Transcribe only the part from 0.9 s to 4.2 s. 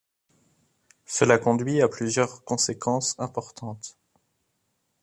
Cela conduit à plusieurs conséquences importantes.